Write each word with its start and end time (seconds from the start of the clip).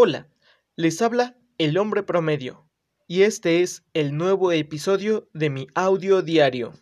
Hola, 0.00 0.28
les 0.76 1.02
habla 1.02 1.36
el 1.58 1.76
hombre 1.76 2.04
promedio 2.04 2.70
y 3.08 3.22
este 3.22 3.64
es 3.64 3.82
el 3.94 4.16
nuevo 4.16 4.52
episodio 4.52 5.28
de 5.34 5.50
mi 5.50 5.66
audio 5.74 6.22
diario. 6.22 6.72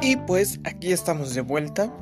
Y 0.00 0.16
pues 0.26 0.58
aquí 0.64 0.90
estamos 0.90 1.34
de 1.34 1.42
vuelta 1.42 1.94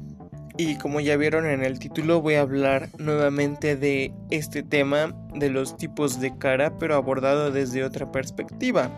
y 0.56 0.78
como 0.78 1.00
ya 1.00 1.16
vieron 1.16 1.44
en 1.44 1.64
el 1.64 1.80
título 1.80 2.20
voy 2.20 2.34
a 2.34 2.42
hablar 2.42 2.90
nuevamente 3.00 3.74
de 3.74 4.14
este 4.30 4.62
tema 4.62 5.12
de 5.34 5.50
los 5.50 5.76
tipos 5.76 6.20
de 6.20 6.38
cara 6.38 6.78
pero 6.78 6.94
abordado 6.94 7.50
desde 7.50 7.82
otra 7.82 8.12
perspectiva. 8.12 8.92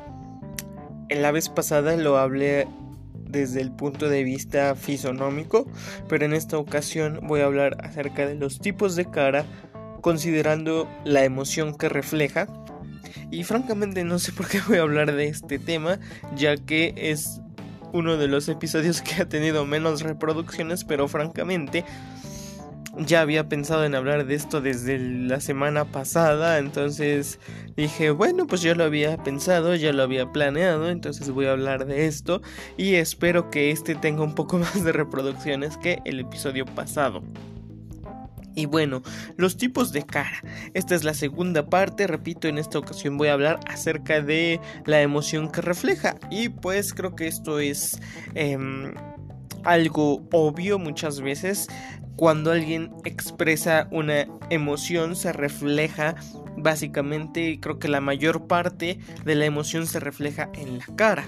En 1.08 1.22
la 1.22 1.32
vez 1.32 1.48
pasada 1.48 1.96
lo 1.96 2.18
hablé 2.18 2.68
desde 3.28 3.60
el 3.60 3.72
punto 3.72 4.08
de 4.08 4.24
vista 4.24 4.74
fisonómico, 4.74 5.66
pero 6.08 6.24
en 6.24 6.32
esta 6.32 6.58
ocasión 6.58 7.20
voy 7.22 7.40
a 7.40 7.46
hablar 7.46 7.76
acerca 7.84 8.26
de 8.26 8.34
los 8.34 8.58
tipos 8.58 8.96
de 8.96 9.10
cara 9.10 9.44
considerando 10.00 10.88
la 11.04 11.24
emoción 11.24 11.76
que 11.76 11.88
refleja. 11.88 12.46
Y 13.30 13.44
francamente 13.44 14.04
no 14.04 14.18
sé 14.18 14.32
por 14.32 14.46
qué 14.48 14.60
voy 14.68 14.78
a 14.78 14.82
hablar 14.82 15.12
de 15.12 15.26
este 15.26 15.58
tema, 15.58 15.98
ya 16.36 16.56
que 16.56 16.94
es 16.96 17.40
uno 17.92 18.16
de 18.16 18.28
los 18.28 18.48
episodios 18.48 19.02
que 19.02 19.22
ha 19.22 19.28
tenido 19.28 19.64
menos 19.64 20.02
reproducciones, 20.02 20.84
pero 20.84 21.08
francamente 21.08 21.84
ya 22.98 23.20
había 23.20 23.48
pensado 23.48 23.84
en 23.84 23.94
hablar 23.94 24.26
de 24.26 24.34
esto 24.34 24.60
desde 24.60 24.98
la 24.98 25.40
semana 25.40 25.84
pasada, 25.84 26.58
entonces 26.58 27.38
dije, 27.76 28.10
bueno, 28.10 28.46
pues 28.46 28.62
yo 28.62 28.74
lo 28.74 28.84
había 28.84 29.16
pensado, 29.22 29.74
ya 29.74 29.92
lo 29.92 30.02
había 30.02 30.32
planeado, 30.32 30.88
entonces 30.88 31.30
voy 31.30 31.46
a 31.46 31.52
hablar 31.52 31.86
de 31.86 32.06
esto 32.06 32.42
y 32.76 32.94
espero 32.94 33.50
que 33.50 33.70
este 33.70 33.94
tenga 33.94 34.22
un 34.22 34.34
poco 34.34 34.58
más 34.58 34.82
de 34.84 34.92
reproducciones 34.92 35.76
que 35.76 36.00
el 36.04 36.20
episodio 36.20 36.64
pasado. 36.64 37.22
Y 38.56 38.64
bueno, 38.64 39.02
los 39.36 39.58
tipos 39.58 39.92
de 39.92 40.06
cara. 40.06 40.42
Esta 40.72 40.94
es 40.94 41.04
la 41.04 41.12
segunda 41.12 41.66
parte, 41.66 42.06
repito, 42.06 42.48
en 42.48 42.56
esta 42.56 42.78
ocasión 42.78 43.18
voy 43.18 43.28
a 43.28 43.34
hablar 43.34 43.60
acerca 43.68 44.22
de 44.22 44.60
la 44.86 45.02
emoción 45.02 45.52
que 45.52 45.60
refleja. 45.60 46.16
Y 46.30 46.48
pues 46.48 46.94
creo 46.94 47.14
que 47.14 47.26
esto 47.26 47.58
es 47.58 48.00
em, 48.34 48.94
algo 49.66 50.22
obvio 50.32 50.78
muchas 50.78 51.20
veces. 51.20 51.68
Cuando 52.16 52.50
alguien 52.50 52.92
expresa 53.04 53.88
una 53.90 54.26
emoción 54.48 55.16
se 55.16 55.32
refleja 55.32 56.14
básicamente, 56.56 57.58
creo 57.60 57.78
que 57.78 57.88
la 57.88 58.00
mayor 58.00 58.46
parte 58.46 58.98
de 59.24 59.34
la 59.34 59.44
emoción 59.44 59.86
se 59.86 60.00
refleja 60.00 60.48
en 60.54 60.78
la 60.78 60.86
cara. 60.96 61.26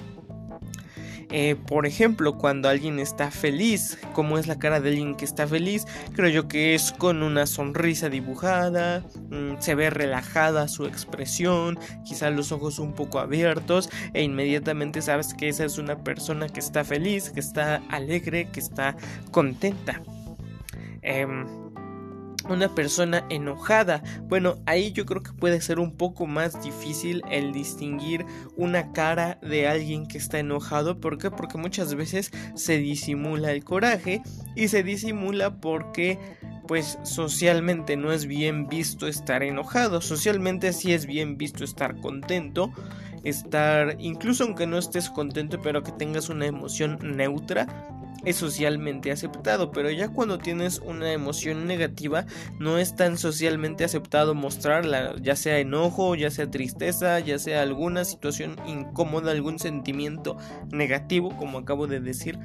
Eh, 1.30 1.56
por 1.66 1.86
ejemplo, 1.86 2.38
cuando 2.38 2.68
alguien 2.68 2.98
está 2.98 3.30
feliz, 3.30 3.98
como 4.14 4.38
es 4.38 4.46
la 4.46 4.58
cara 4.58 4.80
de 4.80 4.90
alguien 4.90 5.14
que 5.14 5.26
está 5.26 5.46
feliz, 5.46 5.86
creo 6.14 6.30
yo 6.30 6.48
que 6.48 6.74
es 6.74 6.92
con 6.92 7.22
una 7.22 7.46
sonrisa 7.46 8.08
dibujada, 8.08 9.04
mm, 9.30 9.60
se 9.60 9.74
ve 9.74 9.90
relajada 9.90 10.68
su 10.68 10.86
expresión, 10.86 11.78
quizá 12.04 12.30
los 12.30 12.50
ojos 12.50 12.78
un 12.78 12.94
poco 12.94 13.18
abiertos 13.18 13.90
e 14.14 14.22
inmediatamente 14.22 15.02
sabes 15.02 15.34
que 15.34 15.48
esa 15.48 15.64
es 15.64 15.76
una 15.76 16.02
persona 16.02 16.48
que 16.48 16.60
está 16.60 16.82
feliz, 16.82 17.30
que 17.30 17.40
está 17.40 17.82
alegre, 17.90 18.48
que 18.50 18.60
está 18.60 18.96
contenta. 19.30 20.02
Em, 21.02 21.67
una 22.48 22.74
persona 22.74 23.24
enojada. 23.28 24.02
Bueno, 24.22 24.56
ahí 24.66 24.92
yo 24.92 25.06
creo 25.06 25.22
que 25.22 25.32
puede 25.32 25.60
ser 25.60 25.78
un 25.78 25.96
poco 25.96 26.26
más 26.26 26.62
difícil 26.62 27.22
el 27.30 27.52
distinguir 27.52 28.24
una 28.56 28.92
cara 28.92 29.38
de 29.42 29.68
alguien 29.68 30.06
que 30.06 30.18
está 30.18 30.38
enojado. 30.38 31.00
¿Por 31.00 31.18
qué? 31.18 31.30
Porque 31.30 31.58
muchas 31.58 31.94
veces 31.94 32.32
se 32.54 32.78
disimula 32.78 33.52
el 33.52 33.64
coraje 33.64 34.22
y 34.54 34.68
se 34.68 34.82
disimula 34.82 35.60
porque 35.60 36.18
pues 36.68 36.98
socialmente 37.02 37.96
no 37.96 38.12
es 38.12 38.26
bien 38.26 38.68
visto 38.68 39.08
estar 39.08 39.42
enojado. 39.42 40.00
Socialmente 40.00 40.72
sí 40.72 40.92
es 40.92 41.06
bien 41.06 41.38
visto 41.38 41.64
estar 41.64 41.98
contento. 42.00 42.70
Estar, 43.24 43.96
incluso 43.98 44.44
aunque 44.44 44.66
no 44.66 44.78
estés 44.78 45.10
contento, 45.10 45.60
pero 45.60 45.82
que 45.82 45.92
tengas 45.92 46.28
una 46.28 46.46
emoción 46.46 46.98
neutra, 47.02 47.66
es 48.28 48.36
socialmente 48.36 49.10
aceptado, 49.10 49.70
pero 49.70 49.90
ya 49.90 50.08
cuando 50.08 50.38
tienes 50.38 50.80
una 50.80 51.12
emoción 51.12 51.66
negativa 51.66 52.26
no 52.58 52.78
es 52.78 52.94
tan 52.96 53.18
socialmente 53.18 53.84
aceptado 53.84 54.34
mostrarla, 54.34 55.14
ya 55.20 55.36
sea 55.36 55.58
enojo, 55.58 56.14
ya 56.14 56.30
sea 56.30 56.50
tristeza, 56.50 57.18
ya 57.20 57.38
sea 57.38 57.62
alguna 57.62 58.04
situación 58.04 58.56
incómoda, 58.66 59.32
algún 59.32 59.58
sentimiento 59.58 60.36
negativo, 60.70 61.36
como 61.36 61.58
acabo 61.58 61.86
de 61.86 62.00
decir, 62.00 62.38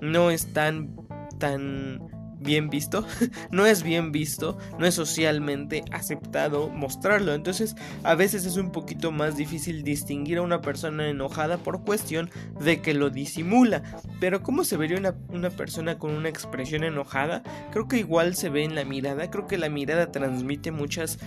no 0.00 0.30
es 0.30 0.52
tan 0.52 0.96
tan 1.38 2.23
bien 2.44 2.70
visto, 2.70 3.04
no 3.50 3.66
es 3.66 3.82
bien 3.82 4.12
visto, 4.12 4.56
no 4.78 4.86
es 4.86 4.94
socialmente 4.94 5.82
aceptado 5.90 6.68
mostrarlo. 6.68 7.34
Entonces 7.34 7.74
a 8.04 8.14
veces 8.14 8.46
es 8.46 8.56
un 8.56 8.70
poquito 8.70 9.10
más 9.10 9.36
difícil 9.36 9.82
distinguir 9.82 10.38
a 10.38 10.42
una 10.42 10.60
persona 10.60 11.08
enojada 11.08 11.58
por 11.58 11.84
cuestión 11.84 12.30
de 12.60 12.80
que 12.80 12.94
lo 12.94 13.10
disimula. 13.10 13.82
Pero 14.20 14.42
¿cómo 14.42 14.62
se 14.64 14.76
vería 14.76 14.98
una, 15.28 15.50
persona 15.50 15.98
con 15.98 16.12
una 16.12 16.28
expresión 16.28 16.84
enojada? 16.84 17.42
Creo 17.72 17.88
que 17.88 17.98
igual 17.98 18.36
se 18.36 18.50
ve 18.50 18.62
en 18.62 18.74
la 18.74 18.84
mirada, 18.84 19.30
creo 19.30 19.46
que 19.46 19.58
la 19.58 19.68
mirada 19.68 20.12
transmite 20.12 20.70
muchas 20.70 21.18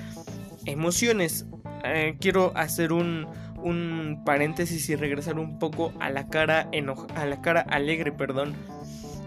emociones. 0.66 1.46
Eh, 1.84 2.18
quiero 2.20 2.52
hacer 2.56 2.92
un, 2.92 3.28
un 3.64 4.24
paréntesis 4.26 4.90
y 4.90 4.96
regresar 4.96 5.40
un 5.40 5.60
poco 5.60 5.94
a 6.00 6.10
la 6.10 6.30
cara 6.30 6.70
a 7.16 7.26
la 7.26 7.42
cara 7.42 7.62
alegre, 7.62 8.12
perdón 8.12 8.56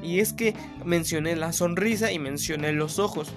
y 0.03 0.21
es 0.21 0.33
que 0.33 0.55
mencioné 0.85 1.37
la 1.37 1.53
sonrisa 1.53 2.13
y 2.13 2.19
mencioné 2.19 2.73
los 2.73 2.99
ojos. 2.99 3.33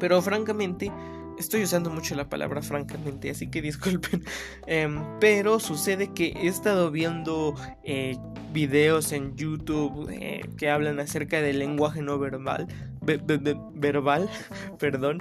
Pero 0.00 0.20
francamente, 0.22 0.90
estoy 1.38 1.62
usando 1.62 1.90
mucho 1.90 2.14
la 2.14 2.28
palabra 2.28 2.62
francamente, 2.62 3.30
así 3.30 3.48
que 3.48 3.62
disculpen. 3.62 4.24
Em, 4.66 5.02
pero 5.20 5.60
sucede 5.60 6.12
que 6.12 6.34
he 6.36 6.46
estado 6.46 6.90
viendo 6.90 7.54
eh, 7.82 8.16
videos 8.52 9.12
en 9.12 9.36
YouTube 9.36 10.08
eh, 10.10 10.42
que 10.56 10.70
hablan 10.70 11.00
acerca 11.00 11.40
del 11.40 11.58
lenguaje 11.58 12.02
no 12.02 12.18
verbal. 12.18 12.66
verbal, 13.02 14.28
perdón. 14.78 15.18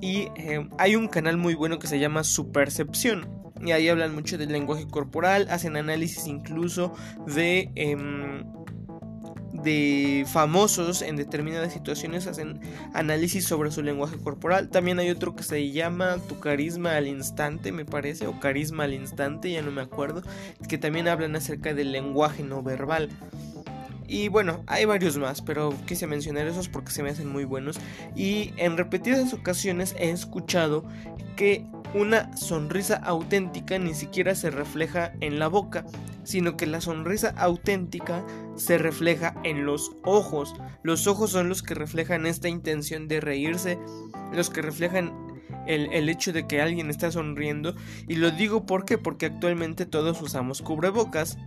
Y 0.00 0.28
em, 0.36 0.70
hay 0.78 0.96
un 0.96 1.08
canal 1.08 1.36
muy 1.36 1.54
bueno 1.54 1.78
que 1.78 1.86
se 1.86 1.98
llama 1.98 2.24
Su 2.24 2.52
Percepción. 2.52 3.28
Y 3.60 3.72
ahí 3.72 3.88
hablan 3.88 4.14
mucho 4.14 4.38
del 4.38 4.52
lenguaje 4.52 4.86
corporal, 4.86 5.48
hacen 5.50 5.76
análisis 5.76 6.28
incluso 6.28 6.94
de 7.26 7.72
em, 7.74 8.44
de 9.62 10.24
famosos 10.28 11.02
en 11.02 11.16
determinadas 11.16 11.72
situaciones 11.72 12.26
hacen 12.26 12.60
análisis 12.94 13.44
sobre 13.44 13.70
su 13.70 13.82
lenguaje 13.82 14.16
corporal. 14.16 14.68
También 14.68 14.98
hay 14.98 15.10
otro 15.10 15.34
que 15.34 15.42
se 15.42 15.70
llama 15.70 16.18
Tu 16.28 16.38
carisma 16.38 16.96
al 16.96 17.06
instante, 17.06 17.72
me 17.72 17.84
parece, 17.84 18.26
o 18.26 18.38
carisma 18.40 18.84
al 18.84 18.94
instante, 18.94 19.50
ya 19.50 19.62
no 19.62 19.70
me 19.70 19.82
acuerdo, 19.82 20.22
que 20.68 20.78
también 20.78 21.08
hablan 21.08 21.36
acerca 21.36 21.74
del 21.74 21.92
lenguaje 21.92 22.42
no 22.42 22.62
verbal. 22.62 23.10
Y 24.08 24.28
bueno, 24.28 24.64
hay 24.66 24.86
varios 24.86 25.18
más, 25.18 25.42
pero 25.42 25.74
quise 25.86 26.06
mencionar 26.06 26.46
esos 26.46 26.68
porque 26.70 26.90
se 26.90 27.02
me 27.02 27.10
hacen 27.10 27.28
muy 27.28 27.44
buenos. 27.44 27.78
Y 28.16 28.54
en 28.56 28.78
repetidas 28.78 29.34
ocasiones 29.34 29.94
he 29.98 30.10
escuchado 30.10 30.84
que 31.36 31.66
una 31.94 32.34
sonrisa 32.36 32.96
auténtica 32.96 33.78
ni 33.78 33.94
siquiera 33.94 34.34
se 34.34 34.50
refleja 34.50 35.12
en 35.20 35.38
la 35.38 35.48
boca, 35.48 35.84
sino 36.28 36.58
que 36.58 36.66
la 36.66 36.82
sonrisa 36.82 37.32
auténtica 37.38 38.22
se 38.54 38.76
refleja 38.76 39.34
en 39.44 39.64
los 39.64 39.92
ojos. 40.04 40.54
Los 40.82 41.06
ojos 41.06 41.30
son 41.30 41.48
los 41.48 41.62
que 41.62 41.74
reflejan 41.74 42.26
esta 42.26 42.50
intención 42.50 43.08
de 43.08 43.22
reírse, 43.22 43.78
los 44.34 44.50
que 44.50 44.60
reflejan 44.60 45.10
el, 45.66 45.90
el, 45.90 46.10
hecho 46.10 46.34
de 46.34 46.46
que 46.46 46.60
alguien 46.60 46.90
está 46.90 47.10
sonriendo. 47.10 47.74
Y 48.08 48.16
lo 48.16 48.30
digo 48.30 48.66
porque 48.66 48.98
porque 48.98 49.24
actualmente 49.24 49.86
todos 49.86 50.20
usamos 50.20 50.60
cubrebocas 50.60 51.38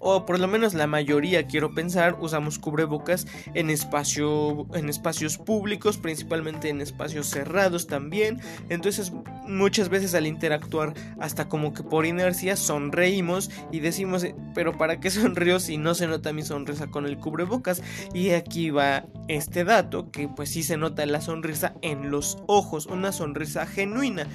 o 0.00 0.26
por 0.26 0.38
lo 0.38 0.48
menos 0.48 0.74
la 0.74 0.86
mayoría 0.86 1.46
quiero 1.46 1.74
pensar, 1.74 2.16
usamos 2.20 2.58
cubrebocas 2.58 3.26
en, 3.54 3.70
espacio, 3.70 4.66
en 4.74 4.88
espacios 4.88 5.38
públicos, 5.38 5.98
principalmente 5.98 6.68
en 6.68 6.80
espacios 6.80 7.26
cerrados 7.28 7.86
también. 7.86 8.40
Entonces 8.68 9.12
muchas 9.48 9.88
veces 9.88 10.14
al 10.14 10.26
interactuar 10.26 10.94
hasta 11.20 11.48
como 11.48 11.72
que 11.72 11.82
por 11.82 12.06
inercia 12.06 12.56
sonreímos 12.56 13.50
y 13.72 13.80
decimos, 13.80 14.26
pero 14.54 14.76
¿para 14.76 15.00
qué 15.00 15.10
sonrío 15.10 15.60
si 15.60 15.78
no 15.78 15.94
se 15.94 16.06
nota 16.06 16.32
mi 16.32 16.42
sonrisa 16.42 16.88
con 16.88 17.06
el 17.06 17.18
cubrebocas? 17.18 17.82
Y 18.14 18.30
aquí 18.30 18.70
va 18.70 19.06
este 19.28 19.64
dato, 19.64 20.10
que 20.10 20.28
pues 20.28 20.50
sí 20.50 20.62
se 20.62 20.76
nota 20.76 21.04
la 21.06 21.20
sonrisa 21.20 21.74
en 21.82 22.10
los 22.10 22.38
ojos, 22.46 22.86
una 22.86 23.12
sonrisa 23.12 23.66
genuina. 23.66 24.26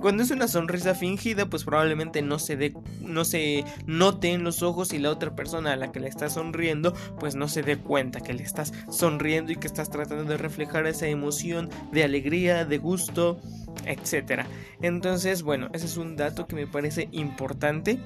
Cuando 0.00 0.22
es 0.22 0.30
una 0.30 0.48
sonrisa 0.48 0.94
fingida, 0.94 1.46
pues 1.46 1.64
probablemente 1.64 2.22
no 2.22 2.38
se, 2.38 2.56
dé, 2.56 2.74
no 3.00 3.24
se 3.24 3.64
note 3.86 4.32
en 4.32 4.44
los 4.44 4.62
ojos 4.62 4.92
y 4.92 4.98
la 4.98 5.10
otra 5.10 5.34
persona 5.34 5.72
a 5.72 5.76
la 5.76 5.92
que 5.92 6.00
le 6.00 6.08
estás 6.08 6.34
sonriendo, 6.34 6.94
pues 7.18 7.34
no 7.34 7.48
se 7.48 7.62
dé 7.62 7.78
cuenta 7.78 8.20
que 8.20 8.34
le 8.34 8.42
estás 8.42 8.72
sonriendo 8.90 9.52
y 9.52 9.56
que 9.56 9.66
estás 9.66 9.90
tratando 9.90 10.24
de 10.24 10.36
reflejar 10.36 10.86
esa 10.86 11.06
emoción 11.06 11.68
de 11.92 12.04
alegría, 12.04 12.64
de 12.64 12.78
gusto, 12.78 13.40
etc. 13.86 14.42
Entonces, 14.80 15.42
bueno, 15.42 15.68
ese 15.72 15.86
es 15.86 15.96
un 15.96 16.16
dato 16.16 16.46
que 16.46 16.56
me 16.56 16.66
parece 16.66 17.08
importante. 17.12 17.98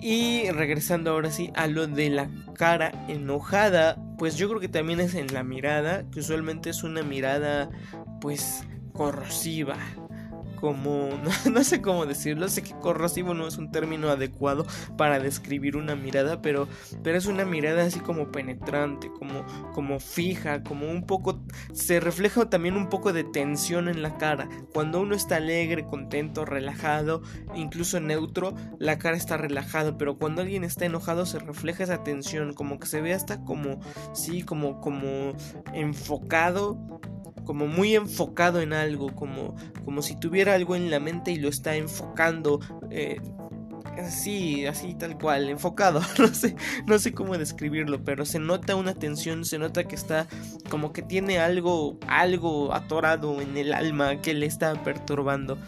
Y 0.00 0.48
regresando 0.50 1.10
ahora 1.10 1.30
sí 1.30 1.50
a 1.56 1.66
lo 1.66 1.88
de 1.88 2.10
la 2.10 2.30
cara 2.54 2.92
enojada 3.08 3.96
pues 4.18 4.36
yo 4.36 4.48
creo 4.48 4.60
que 4.60 4.68
también 4.68 5.00
es 5.00 5.14
en 5.14 5.32
la 5.32 5.44
mirada, 5.44 6.04
que 6.10 6.20
usualmente 6.20 6.70
es 6.70 6.82
una 6.82 7.02
mirada 7.02 7.70
pues 8.20 8.64
corrosiva, 8.92 9.76
como, 10.60 11.08
no, 11.52 11.64
sé 11.64 11.80
cómo 11.80 12.06
decirlo, 12.06 12.48
sé 12.48 12.62
que 12.62 12.74
corrosivo 12.74 13.34
no 13.34 13.46
es 13.46 13.58
un 13.58 13.70
término 13.70 14.10
adecuado 14.10 14.66
para 14.96 15.20
describir 15.20 15.76
una 15.76 15.94
mirada, 15.94 16.42
pero, 16.42 16.68
pero 17.02 17.16
es 17.16 17.26
una 17.26 17.44
mirada 17.44 17.84
así 17.84 18.00
como 18.00 18.32
penetrante, 18.32 19.10
como, 19.10 19.44
como 19.72 20.00
fija, 20.00 20.62
como 20.62 20.90
un 20.90 21.06
poco, 21.06 21.40
se 21.72 22.00
refleja 22.00 22.50
también 22.50 22.76
un 22.76 22.88
poco 22.88 23.12
de 23.12 23.24
tensión 23.24 23.88
en 23.88 24.02
la 24.02 24.16
cara. 24.18 24.48
Cuando 24.72 25.00
uno 25.00 25.14
está 25.14 25.36
alegre, 25.36 25.84
contento, 25.84 26.44
relajado, 26.44 27.22
incluso 27.54 28.00
neutro, 28.00 28.54
la 28.78 28.98
cara 28.98 29.16
está 29.16 29.36
relajada, 29.36 29.96
pero 29.96 30.16
cuando 30.16 30.42
alguien 30.42 30.64
está 30.64 30.86
enojado 30.86 31.26
se 31.26 31.38
refleja 31.38 31.84
esa 31.84 32.02
tensión, 32.02 32.54
como 32.54 32.78
que 32.78 32.86
se 32.86 33.00
ve 33.00 33.14
hasta 33.14 33.44
como, 33.44 33.80
sí, 34.12 34.42
como, 34.42 34.80
como 34.80 35.34
enfocado 35.72 37.00
como 37.48 37.66
muy 37.66 37.94
enfocado 37.94 38.60
en 38.60 38.74
algo, 38.74 39.14
como, 39.14 39.56
como 39.86 40.02
si 40.02 40.20
tuviera 40.20 40.52
algo 40.52 40.76
en 40.76 40.90
la 40.90 41.00
mente 41.00 41.30
y 41.30 41.36
lo 41.36 41.48
está 41.48 41.76
enfocando. 41.76 42.60
Eh, 42.90 43.22
así, 43.98 44.66
así 44.66 44.94
tal 44.94 45.18
cual, 45.18 45.48
enfocado, 45.48 46.00
no 46.18 46.28
sé, 46.28 46.56
no 46.86 46.98
sé 46.98 47.12
cómo 47.12 47.36
describirlo, 47.36 48.04
pero 48.04 48.24
se 48.24 48.38
nota 48.38 48.76
una 48.76 48.94
tensión, 48.94 49.44
se 49.44 49.58
nota 49.58 49.84
que 49.84 49.94
está 49.94 50.26
como 50.70 50.92
que 50.92 51.02
tiene 51.02 51.38
algo, 51.38 51.98
algo 52.06 52.74
atorado 52.74 53.40
en 53.40 53.56
el 53.56 53.72
alma 53.72 54.20
que 54.20 54.34
le 54.34 54.46
está 54.46 54.82
perturbando. 54.82 55.58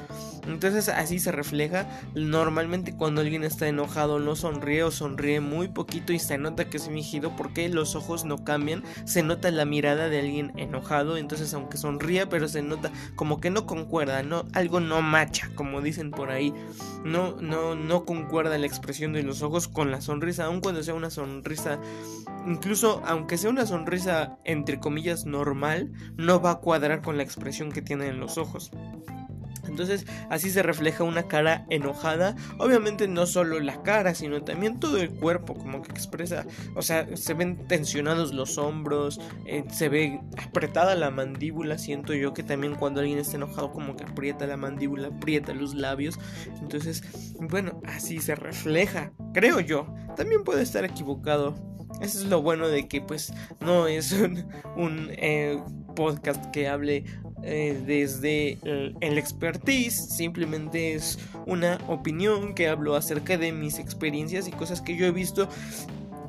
Entonces 0.47 0.89
así 0.89 1.19
se 1.19 1.33
refleja. 1.33 1.87
Normalmente 2.15 2.97
cuando 2.97 3.21
alguien 3.21 3.45
está 3.45 3.69
enojado 3.69 4.19
no 4.19 4.37
sonríe 4.37 4.83
o 4.83 4.91
sonríe 4.91 5.41
muy 5.41 5.69
poquito 5.69 6.13
y 6.13 6.19
se 6.19 6.39
nota 6.39 6.69
que 6.69 6.79
es 6.79 6.89
fingido 6.89 7.37
porque 7.37 7.69
los 7.69 7.95
ojos 7.95 8.25
no 8.25 8.43
cambian. 8.43 8.83
Se 9.05 9.23
nota 9.23 9.51
la 9.51 9.65
mirada 9.65 10.09
de 10.09 10.19
alguien 10.19 10.53
enojado. 10.57 11.19
Entonces 11.19 11.53
aunque 11.55 11.77
sonría 11.77 12.29
pero 12.29 12.49
se 12.49 12.63
nota 12.63 12.91
como 13.17 13.41
que 13.41 13.51
no 13.51 13.67
concuerda, 13.67 14.23
no, 14.23 14.45
algo 14.55 14.81
no 14.81 15.03
macha, 15.03 15.51
como 15.55 15.83
dicen 15.83 16.11
por 16.11 16.31
ahí. 16.31 16.55
No, 17.05 17.37
no, 17.41 17.75
no 17.75 18.05
concuerda 18.05 18.20
la 18.59 18.67
expresión 18.67 19.13
de 19.13 19.23
los 19.23 19.43
ojos 19.43 19.69
con 19.69 19.91
la 19.91 20.01
sonrisa, 20.01 20.45
aun 20.45 20.61
cuando 20.61 20.83
sea 20.83 20.95
una 20.95 21.11
sonrisa 21.11 21.81
incluso 22.47 23.03
aunque 23.05 23.39
sea 23.39 23.51
una 23.51 23.67
sonrisa 23.67 24.39
entre 24.45 24.81
comillas 24.81 25.27
normal, 25.27 25.93
no 26.17 26.41
va 26.41 26.53
a 26.53 26.61
cuadrar 26.61 27.03
con 27.03 27.17
la 27.17 27.23
expresión 27.23 27.73
que 27.73 27.83
tiene 27.83 28.09
en 28.09 28.21
los 28.21 28.39
ojos. 28.39 28.71
Entonces 29.71 30.05
así 30.29 30.51
se 30.51 30.63
refleja 30.63 31.05
una 31.05 31.23
cara 31.23 31.65
enojada. 31.71 32.35
Obviamente 32.59 33.09
no 33.09 33.27
solo 33.27 33.61
la 33.61 33.83
cara, 33.83 34.15
sino 34.15 34.43
también 34.43 34.81
todo 34.81 34.99
el 34.99 35.11
cuerpo, 35.11 35.55
como 35.55 35.83
que 35.83 35.93
expresa, 35.93 36.45
o 36.75 36.83
sea, 36.83 37.07
se 37.17 37.35
ven 37.35 37.67
tensionados 37.69 38.35
los 38.35 38.59
hombros, 38.59 39.21
eh, 39.47 39.65
se 39.71 39.89
ve 39.89 40.21
apretada 40.45 40.95
la 40.95 41.11
mandíbula. 41.11 41.79
Siento 41.79 42.15
yo 42.15 42.35
que 42.35 42.43
también 42.43 42.75
cuando 42.75 43.01
alguien 43.01 43.19
está 43.19 43.37
enojado 43.37 43.73
como 43.73 43.97
que 43.97 44.05
aprieta 44.05 44.47
la 44.47 44.57
mandíbula, 44.57 45.09
aprieta 45.09 45.55
los 45.55 45.75
labios. 45.75 46.19
Entonces, 46.61 47.03
bueno, 47.39 47.81
así 47.87 48.19
se 48.19 48.35
refleja, 48.35 49.13
creo 49.33 49.61
yo. 49.61 49.87
También 50.17 50.45
puede 50.45 50.63
estar 50.63 50.85
equivocado. 50.85 51.55
Eso 52.01 52.19
es 52.19 52.25
lo 52.27 52.41
bueno 52.41 52.69
de 52.69 52.89
que 52.89 53.01
pues 53.01 53.33
no 53.61 53.87
es 53.87 54.13
un, 54.77 55.11
eh, 55.11 55.59
podcast 55.95 56.51
que 56.51 56.69
hable 56.69 57.05
eh, 57.43 57.81
desde 57.87 58.59
el, 58.63 59.19
expertise, 59.19 59.95
simplemente 60.17 60.95
es 60.95 61.19
una 61.47 61.79
opinión 61.89 62.55
que 62.55 62.69
hablo 62.69 62.97
acerca 62.97 63.39
de 63.39 63.53
mis 63.53 63.79
experiencias 63.79 64.47
y 64.47 64.53
cosas 64.53 64.83
que 64.83 64.97
yo 64.97 65.07
he 65.07 65.11
visto 65.11 65.49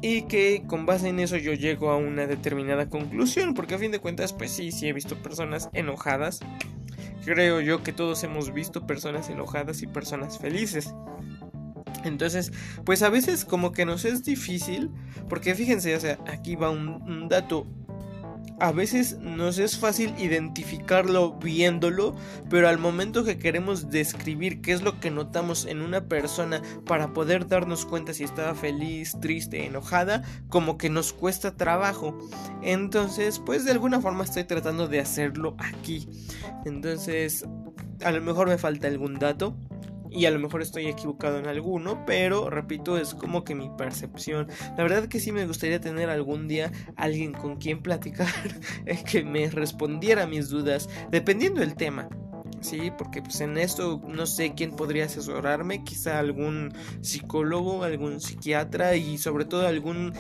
y 0.02 0.24
que 0.24 0.64
con 0.68 0.86
base 0.86 1.10
en 1.10 1.20
eso 1.20 1.38
yo 1.38 1.54
llego 1.54 1.92
a 1.92 1.98
una 1.98 2.28
determinada 2.28 2.90
conclusión, 2.90 3.54
porque 3.54 3.76
a 3.76 3.78
fin 3.78 3.92
de 3.92 4.00
cuentas 4.00 4.34
pues 4.34 4.52
sí, 4.52 4.72
sí 4.72 4.88
he 4.88 4.94
visto 4.94 5.22
personas 5.22 5.70
enojadas. 5.74 6.40
Creo 7.26 7.62
yo 7.62 7.84
que 7.84 7.94
todos 7.94 8.24
hemos 8.24 8.52
visto 8.54 8.88
personas 8.88 9.30
enojadas 9.30 9.84
y 9.84 9.88
personas 9.88 10.40
felices. 10.40 10.94
Entonces, 12.04 12.52
pues 12.84 13.04
a 13.04 13.10
veces 13.10 13.46
como 13.46 13.74
que 13.74 13.86
nos 13.86 14.06
es 14.06 14.24
difícil, 14.24 14.90
porque 15.30 15.54
fíjense, 15.54 15.96
o 15.96 16.00
sea, 16.00 16.18
aquí 16.28 16.56
va 16.56 16.72
un 16.72 17.28
dato 17.30 17.68
a 18.62 18.72
veces 18.72 19.18
nos 19.18 19.58
es 19.58 19.80
fácil 19.80 20.14
identificarlo 20.20 21.34
viéndolo, 21.34 22.16
pero 22.48 22.70
al 22.70 22.78
momento 22.78 23.24
que 23.24 23.40
queremos 23.40 23.90
describir 23.90 24.62
qué 24.62 24.72
es 24.72 24.84
lo 24.84 25.00
que 25.00 25.10
notamos 25.10 25.66
en 25.66 25.82
una 25.82 26.06
persona 26.06 26.62
para 26.86 27.12
poder 27.12 27.48
darnos 27.48 27.88
cuenta 27.88 28.14
si 28.14 28.24
estaba 28.24 28.54
feliz, 28.54 29.18
triste, 29.20 29.66
enojada, 29.66 30.22
como 30.48 30.78
que 30.78 30.92
nos 30.92 31.12
cuesta 31.12 31.58
trabajo. 31.58 32.16
Entonces, 32.62 33.40
pues 33.40 33.66
de 33.66 33.72
alguna 33.72 34.00
forma 34.00 34.26
estoy 34.26 34.44
tratando 34.44 34.88
de 34.88 35.00
hacerlo 35.00 35.56
aquí. 35.58 36.08
Entonces, 36.64 37.44
a 38.04 38.12
lo 38.12 38.22
mejor 38.22 38.48
me 38.48 38.60
falta 38.60 38.88
algún 38.88 39.18
dato 39.18 39.58
y 40.12 40.26
a 40.26 40.32
lo 40.32 40.40
mejor 40.40 40.62
estoy 40.62 40.88
equivocado 40.88 41.40
en 41.40 41.48
alguno, 41.48 42.06
pero 42.06 42.50
repito, 42.50 42.98
es 42.98 43.14
como 43.14 43.44
que 43.44 43.56
mi 43.56 43.70
percepción. 43.78 44.48
La 44.78 44.84
verdad 44.84 45.08
que 45.08 45.20
sí 45.20 45.32
me 45.32 45.48
gustaría 45.48 45.80
tener 45.80 46.10
algún 46.10 46.48
día 46.48 46.72
alguien 46.98 47.32
con 47.32 47.58
quien 47.58 47.82
platicar 47.82 48.28
que 49.10 49.24
me 49.24 49.50
respondiera 49.50 50.24
a 50.24 50.28
mis 50.28 50.50
dudas, 50.50 50.90
dependiendo 51.10 51.62
del 51.62 51.76
tema. 51.76 52.10
Sí, 52.60 52.92
porque 52.96 53.24
pues 53.24 53.42
en 53.42 53.58
esto 53.58 54.02
no 54.08 54.28
sé 54.28 54.54
quién 54.54 54.76
podría 54.76 55.06
asesorarme, 55.06 55.84
quizá 55.84 56.20
algún 56.20 56.72
psicólogo, 57.02 57.84
algún 57.84 58.22
psiquiatra 58.22 58.96
y 58.96 59.18
sobre 59.18 59.46
todo 59.46 59.66
algún 59.66 60.14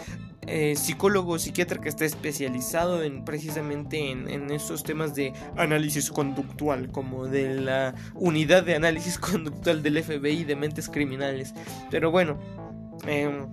eh, 0.47 0.75
psicólogo 0.75 1.37
psiquiatra 1.37 1.79
que 1.79 1.89
está 1.89 2.05
especializado 2.05 3.03
en 3.03 3.23
precisamente 3.23 4.11
en, 4.11 4.51
esos 4.51 4.83
temas 4.83 5.13
de 5.13 5.33
análisis 5.55 6.09
conductual, 6.09 6.91
como 6.91 7.27
de 7.27 7.55
la 7.61 7.93
unidad 8.15 8.63
de 8.63 8.75
análisis 8.75 9.17
conductual 9.19 9.83
del 9.83 10.03
FBI 10.03 10.43
de 10.43 10.55
mentes 10.55 10.89
criminales. 10.89 11.53
Pero 11.91 12.09
bueno, 12.09 12.39
eh, 13.07 13.45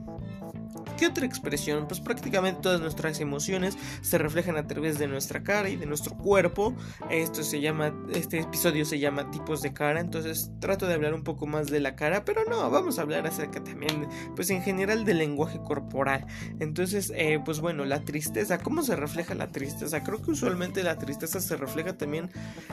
¿Qué 0.98 1.06
otra 1.06 1.24
expresión? 1.24 1.86
Pues 1.86 2.00
prácticamente 2.00 2.60
todas 2.60 2.80
nuestras 2.80 3.20
emociones 3.20 3.78
se 4.00 4.18
reflejan 4.18 4.56
a 4.56 4.66
través 4.66 4.98
de 4.98 5.06
nuestra 5.06 5.44
cara 5.44 5.68
y 5.68 5.76
de 5.76 5.86
nuestro 5.86 6.16
cuerpo. 6.16 6.74
Esto 7.08 7.44
se 7.44 7.60
llama, 7.60 7.94
este 8.12 8.40
episodio 8.40 8.84
se 8.84 8.98
llama 8.98 9.30
tipos 9.30 9.62
de 9.62 9.72
cara, 9.72 10.00
entonces 10.00 10.50
trato 10.58 10.88
de 10.88 10.94
hablar 10.94 11.14
un 11.14 11.22
poco 11.22 11.46
más 11.46 11.68
de 11.68 11.78
la 11.78 11.94
cara, 11.94 12.24
pero 12.24 12.44
no, 12.46 12.68
vamos 12.68 12.98
a 12.98 13.02
hablar 13.02 13.28
acerca 13.28 13.62
también, 13.62 14.08
pues 14.34 14.50
en 14.50 14.60
general 14.60 15.04
del 15.04 15.18
lenguaje 15.18 15.60
corporal. 15.60 16.26
Entonces, 16.58 17.12
eh, 17.14 17.40
pues 17.44 17.60
bueno, 17.60 17.84
la 17.84 18.00
tristeza, 18.00 18.58
¿cómo 18.58 18.82
se 18.82 18.96
refleja 18.96 19.36
la 19.36 19.52
tristeza? 19.52 20.02
Creo 20.02 20.20
que 20.20 20.32
usualmente 20.32 20.82
la 20.82 20.98
tristeza 20.98 21.40
se 21.40 21.56
refleja 21.56 21.96
también 21.96 22.28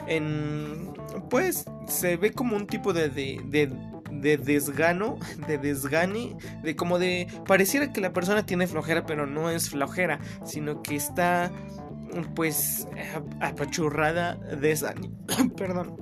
en, 0.08 0.94
pues, 1.30 1.66
se 1.88 2.18
ve 2.18 2.32
como 2.32 2.56
un 2.56 2.66
tipo 2.66 2.92
de, 2.92 3.10
desgano, 4.38 5.18
de 5.48 5.58
desgane, 5.58 6.36
de 6.64 6.76
como 6.76 7.00
de 7.00 7.28
pareciera 7.48 7.94
que 7.94 8.02
la 8.02 8.14
persona 8.14 8.46
tiene 8.46 8.68
flojera, 8.68 9.06
pero 9.06 9.26
no 9.26 9.50
es 9.50 9.70
flojera, 9.70 10.20
sino 10.44 10.82
que 10.82 10.96
está 10.96 11.52
pues 12.36 12.88
apachurrada, 13.40 14.36
desanimada, 14.36 15.16
perdón, 15.58 15.98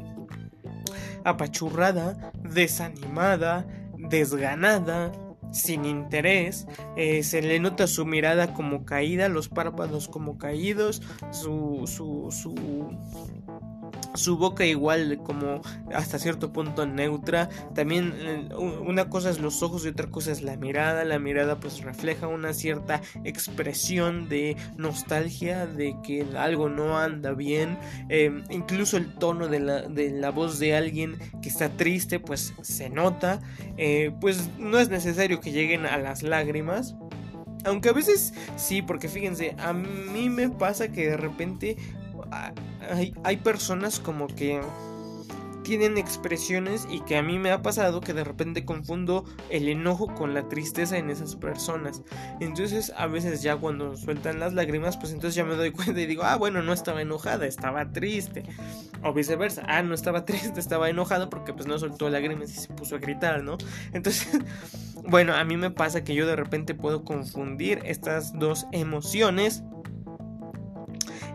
apachurrada, 1.24 2.32
desanimada, 2.44 3.66
desganada, 3.98 5.12
sin 5.52 5.86
interés, 5.86 6.68
eh, 6.98 7.24
se 7.24 7.42
le 7.42 7.60
nota 7.60 7.88
su 7.88 8.06
mirada 8.06 8.54
como 8.54 8.86
caída, 8.86 9.30
los 9.30 9.50
párpados 9.50 10.08
como 10.08 10.38
caídos, 10.38 11.02
su, 11.32 11.84
su, 11.86 12.30
su 12.32 12.56
su 14.16 14.38
boca 14.38 14.66
igual 14.66 15.20
como 15.24 15.62
hasta 15.94 16.20
cierto 16.20 16.52
punto 16.52 16.86
neutra. 16.86 17.50
También 17.74 18.14
eh, 18.18 18.50
una 18.56 19.10
cosa 19.10 19.30
es 19.30 19.40
los 19.40 19.64
ojos 19.64 19.86
y 19.86 19.90
otra 19.90 20.10
cosa 20.10 20.32
es 20.32 20.42
la 20.42 20.58
mirada. 20.58 21.04
La 21.04 21.20
mirada 21.20 21.60
pues 21.60 21.82
refleja 21.82 22.28
una 22.28 22.54
cierta 22.54 23.02
expresión 23.24 24.30
de 24.30 24.58
nostalgia, 24.78 25.66
de 25.66 25.96
que 26.04 26.26
algo 26.38 26.70
no 26.70 26.98
anda 26.98 27.34
bien. 27.34 27.78
Em, 28.10 28.44
incluso 28.50 28.98
el 28.98 29.14
tono 29.14 29.48
de 29.48 29.60
la, 29.60 29.82
de 29.84 30.12
la, 30.12 30.32
voz 30.32 30.60
de 30.60 30.76
alguien 30.76 31.18
que 31.42 31.50
está 31.50 31.70
triste 31.70 32.20
pues 32.20 32.54
se 32.62 32.90
nota. 32.90 33.40
Eh, 33.78 34.12
pues 34.20 34.50
no 34.58 34.80
es 34.80 34.90
necesario 34.90 35.40
que 35.40 35.52
lleguen 35.52 35.86
a 35.86 35.98
las 35.98 36.24
lágrimas. 36.24 36.96
Aunque 37.66 37.90
a 37.90 37.94
veces 37.94 38.34
sí, 38.58 38.82
porque 38.82 39.08
fíjense, 39.08 39.56
a 39.58 39.72
mí 39.72 40.30
me 40.30 40.50
pasa 40.50 40.90
que 40.90 41.12
de 41.12 41.18
repente 41.18 41.78
hay, 43.24 43.38
personas 43.38 44.00
como 44.00 44.28
que 44.28 44.62
tienen 45.64 45.98
expresiones 45.98 46.86
y 46.90 47.00
que 47.02 47.16
a 47.16 47.24
mí 47.24 47.40
me 47.40 47.52
ha 47.52 47.62
pasado 47.62 48.02
que 48.02 48.14
de 48.14 48.24
repente 48.24 48.66
confundo 48.66 49.24
el 49.50 49.70
enojo 49.70 50.14
con 50.14 50.34
la 50.34 50.50
tristeza 50.50 50.98
en 50.98 51.10
esas 51.10 51.36
personas. 51.36 52.04
Entonces 52.42 52.92
a 52.98 53.08
veces 53.08 53.42
ya 53.42 53.56
cuando 53.56 53.96
sueltan 53.96 54.40
las 54.40 54.54
lágrimas, 54.54 54.98
pues 54.98 55.14
entonces 55.14 55.36
ya 55.36 55.46
me 55.46 55.56
doy 55.56 55.72
cuenta 55.72 56.02
y 56.02 56.06
digo, 56.06 56.24
ah, 56.24 56.36
bueno, 56.36 56.62
no 56.62 56.74
estaba 56.74 57.02
enojada, 57.02 57.46
estaba 57.46 57.92
triste. 57.92 58.44
O 59.04 59.14
viceversa, 59.14 59.64
ah, 59.68 59.82
no 59.82 59.94
estaba 59.94 60.26
triste, 60.26 60.60
estaba 60.60 60.90
enojada 60.90 61.30
porque 61.30 61.54
pues 61.54 61.66
no 61.66 61.80
soltó 61.80 62.10
lágrimas 62.10 62.52
y 62.52 62.56
se 62.56 62.68
puso 62.68 62.98
a 62.98 63.00
gritar, 63.00 63.44
¿no? 63.44 63.58
Entonces, 63.94 64.28
bueno, 65.08 65.34
a 65.34 65.44
mí 65.44 65.58
me 65.58 65.72
pasa 65.72 66.04
que 66.04 66.14
yo 66.14 66.28
de 66.28 66.36
repente 66.36 66.76
puedo 66.76 67.04
confundir 67.04 67.82
estas 67.86 68.38
dos 68.38 68.68
emociones. 68.72 69.64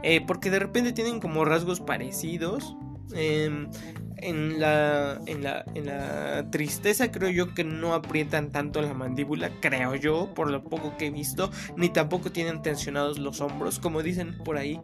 Eh, 0.02 0.20
porque 0.26 0.50
de 0.50 0.58
repente 0.58 0.92
tienen 0.92 1.20
como 1.20 1.44
rasgos 1.44 1.80
parecidos. 1.80 2.76
Em, 3.14 3.68
en 4.20 4.60
la, 4.60 5.20
en 5.26 5.42
la, 5.42 5.64
en 5.74 5.86
la 5.86 6.50
tristeza 6.50 7.10
creo 7.10 7.30
yo 7.30 7.54
que 7.54 7.64
no 7.64 7.94
aprietan 7.94 8.50
tanto 8.50 8.82
la 8.82 8.92
mandíbula, 8.92 9.50
creo 9.60 9.94
yo, 9.94 10.34
por 10.34 10.50
lo 10.50 10.64
poco 10.64 10.96
que 10.96 11.06
he 11.06 11.10
visto, 11.10 11.50
ni 11.76 11.88
tampoco 11.88 12.32
tienen 12.32 12.60
tensionados 12.62 13.18
los 13.18 13.40
hombros, 13.40 13.78
como 13.78 14.02
dicen 14.02 14.36
por 14.44 14.56
ahí 14.56 14.80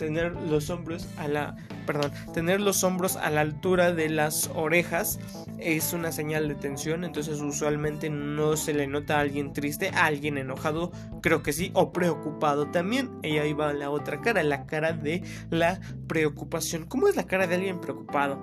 tener 0.00 0.32
los 0.32 0.70
hombros 0.70 1.06
a 1.18 1.28
la 1.28 1.56
perdón, 1.86 2.10
tener 2.32 2.60
los 2.60 2.84
hombros 2.84 3.16
a 3.16 3.28
la 3.30 3.42
altura 3.42 3.92
de 3.92 4.08
las 4.08 4.50
orejas 4.54 5.18
es 5.58 5.92
una 5.92 6.10
señal 6.10 6.48
de 6.48 6.54
tensión, 6.54 7.04
entonces 7.04 7.40
usualmente 7.40 8.08
no 8.08 8.56
se 8.56 8.72
le 8.72 8.86
nota 8.86 9.18
a 9.18 9.20
alguien 9.20 9.52
triste, 9.52 9.90
a 9.90 10.06
alguien 10.06 10.38
enojado, 10.38 10.90
creo 11.20 11.42
que 11.42 11.52
sí, 11.52 11.70
o 11.74 11.92
preocupado 11.92 12.68
también. 12.68 13.10
Y 13.22 13.36
ahí 13.38 13.52
va 13.52 13.74
la 13.74 13.90
otra 13.90 14.22
cara, 14.22 14.42
la 14.42 14.64
cara 14.64 14.92
de 14.92 15.22
la 15.50 15.80
preocupación. 16.06 16.86
¿Cómo 16.86 17.08
es 17.08 17.16
la 17.16 17.26
cara 17.26 17.46
de 17.46 17.56
alguien 17.56 17.80
preocupado? 17.80 18.40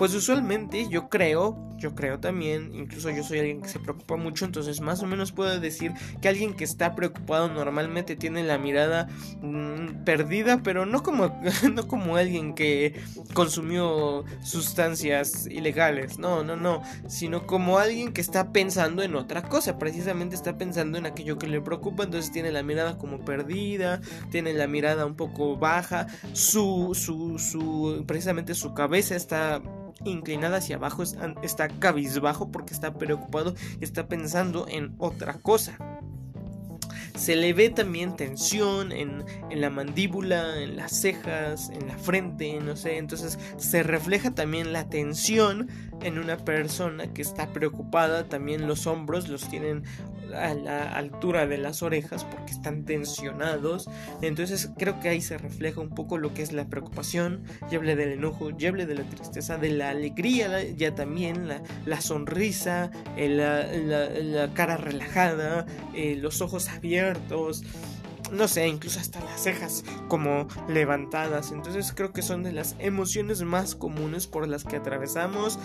Pues 0.00 0.14
usualmente 0.14 0.88
yo 0.88 1.10
creo, 1.10 1.58
yo 1.76 1.94
creo 1.94 2.18
también, 2.18 2.74
incluso 2.74 3.10
yo 3.10 3.22
soy 3.22 3.40
alguien 3.40 3.60
que 3.60 3.68
se 3.68 3.78
preocupa 3.78 4.16
mucho, 4.16 4.46
entonces 4.46 4.80
más 4.80 5.02
o 5.02 5.06
menos 5.06 5.30
puedo 5.30 5.60
decir 5.60 5.92
que 6.22 6.28
alguien 6.28 6.54
que 6.54 6.64
está 6.64 6.94
preocupado 6.94 7.48
normalmente 7.48 8.16
tiene 8.16 8.42
la 8.42 8.56
mirada 8.56 9.08
mm, 9.42 10.04
perdida, 10.06 10.62
pero 10.62 10.86
no 10.86 11.02
como, 11.02 11.38
no 11.74 11.86
como 11.86 12.16
alguien 12.16 12.54
que 12.54 12.98
consumió 13.34 14.24
sustancias 14.42 15.46
ilegales, 15.46 16.18
no, 16.18 16.42
no, 16.44 16.56
no, 16.56 16.80
sino 17.06 17.46
como 17.46 17.78
alguien 17.78 18.14
que 18.14 18.22
está 18.22 18.52
pensando 18.52 19.02
en 19.02 19.14
otra 19.16 19.42
cosa, 19.42 19.78
precisamente 19.78 20.34
está 20.34 20.56
pensando 20.56 20.96
en 20.96 21.04
aquello 21.04 21.36
que 21.36 21.46
le 21.46 21.60
preocupa, 21.60 22.04
entonces 22.04 22.32
tiene 22.32 22.52
la 22.52 22.62
mirada 22.62 22.96
como 22.96 23.22
perdida, 23.22 24.00
tiene 24.30 24.54
la 24.54 24.66
mirada 24.66 25.04
un 25.04 25.14
poco 25.14 25.58
baja, 25.58 26.06
su, 26.32 26.92
su, 26.94 27.38
su, 27.38 28.02
precisamente 28.06 28.54
su 28.54 28.72
cabeza 28.72 29.14
está 29.14 29.60
inclinada 30.04 30.58
hacia 30.58 30.76
abajo, 30.76 31.02
está 31.42 31.68
cabizbajo 31.68 32.50
porque 32.50 32.74
está 32.74 32.94
preocupado 32.94 33.54
está 33.80 34.08
pensando 34.08 34.66
en 34.68 34.94
otra 34.98 35.34
cosa. 35.34 35.78
Se 37.16 37.36
le 37.36 37.52
ve 37.52 37.68
también 37.68 38.16
tensión 38.16 38.92
en, 38.92 39.24
en, 39.50 39.60
la 39.60 39.68
mandíbula, 39.68 40.62
en 40.62 40.76
las 40.76 40.92
cejas, 40.92 41.68
en 41.70 41.88
la 41.88 41.98
frente, 41.98 42.58
no 42.60 42.76
sé. 42.76 42.96
Entonces 42.96 43.38
se 43.58 43.82
refleja 43.82 44.30
también 44.30 44.72
la 44.72 44.88
tensión 44.88 45.68
en 46.00 46.18
una 46.18 46.38
persona 46.38 47.12
que 47.12 47.20
está 47.20 47.52
preocupada. 47.52 48.28
También 48.28 48.66
los 48.66 48.86
hombros 48.86 49.28
los 49.28 49.48
tienen 49.48 49.84
a 50.34 50.54
la 50.54 50.94
altura 50.94 51.46
de 51.46 51.58
las 51.58 51.82
orejas 51.82 52.24
porque 52.24 52.52
están 52.52 52.84
tensionados. 52.84 53.88
Entonces 54.22 54.70
creo 54.78 55.00
que 55.00 55.08
ahí 55.08 55.20
se 55.20 55.38
refleja 55.38 55.80
un 55.80 55.90
poco 55.90 56.18
lo 56.18 56.34
que 56.34 56.42
es 56.42 56.52
la 56.52 56.68
preocupación. 56.68 57.42
Ya 57.70 57.78
hablé 57.78 57.96
del 57.96 58.12
enojo, 58.12 58.50
ya 58.50 58.70
hablé 58.70 58.86
de 58.86 58.94
la 58.94 59.04
tristeza, 59.04 59.58
de 59.58 59.70
la 59.70 59.90
alegría, 59.90 60.62
ya 60.62 60.94
también 60.94 61.48
la, 61.48 62.00
sonrisa, 62.00 62.90
eh, 63.16 63.28
la, 63.28 64.54
cara 64.54 64.76
relajada, 64.76 65.66
eh, 65.94 66.16
los 66.16 66.40
ojos 66.40 66.68
abiertos 66.68 67.62
no 68.32 68.48
sé, 68.48 68.68
incluso 68.68 69.00
hasta 69.00 69.20
las 69.20 69.42
cejas 69.42 69.84
como 70.08 70.46
levantadas. 70.68 71.52
Entonces 71.52 71.92
creo 71.94 72.12
que 72.12 72.22
son 72.22 72.42
de 72.42 72.52
las 72.52 72.76
emociones 72.78 73.42
más 73.42 73.74
comunes 73.74 74.26
por 74.26 74.46
las 74.48 74.64
que 74.64 74.76
atravesamos. 74.76 75.58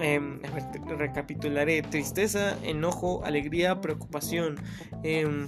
Em, 0.00 0.40
a 0.44 0.50
ver, 0.50 0.98
recapitularé. 0.98 1.82
Tristeza, 1.82 2.56
enojo, 2.62 3.24
alegría, 3.24 3.80
preocupación. 3.80 4.56
Em, 5.02 5.46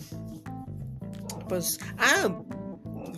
pues... 1.49 1.79
Ah, 1.99 2.43